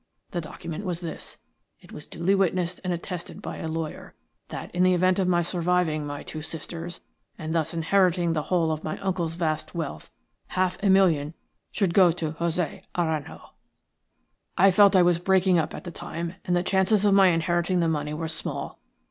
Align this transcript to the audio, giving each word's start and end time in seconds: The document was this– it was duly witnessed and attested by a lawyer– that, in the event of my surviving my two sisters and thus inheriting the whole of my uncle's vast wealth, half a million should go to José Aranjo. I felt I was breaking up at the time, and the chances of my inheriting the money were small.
The 0.31 0.41
document 0.41 0.83
was 0.83 1.01
this– 1.01 1.37
it 1.83 1.91
was 1.91 2.07
duly 2.07 2.33
witnessed 2.33 2.81
and 2.83 2.91
attested 2.91 3.39
by 3.39 3.57
a 3.57 3.67
lawyer– 3.67 4.15
that, 4.49 4.73
in 4.73 4.81
the 4.81 4.95
event 4.95 5.19
of 5.19 5.27
my 5.27 5.43
surviving 5.43 6.07
my 6.07 6.23
two 6.23 6.41
sisters 6.41 7.01
and 7.37 7.53
thus 7.53 7.71
inheriting 7.71 8.33
the 8.33 8.41
whole 8.49 8.71
of 8.71 8.83
my 8.83 8.97
uncle's 8.97 9.35
vast 9.35 9.75
wealth, 9.75 10.09
half 10.47 10.81
a 10.81 10.89
million 10.89 11.35
should 11.69 11.93
go 11.93 12.11
to 12.13 12.31
José 12.31 12.81
Aranjo. 12.95 13.51
I 14.57 14.71
felt 14.71 14.95
I 14.95 15.03
was 15.03 15.19
breaking 15.19 15.59
up 15.59 15.75
at 15.75 15.83
the 15.83 15.91
time, 15.91 16.33
and 16.45 16.55
the 16.55 16.63
chances 16.63 17.05
of 17.05 17.13
my 17.13 17.27
inheriting 17.27 17.79
the 17.79 17.87
money 17.87 18.15
were 18.15 18.27
small. 18.27 18.79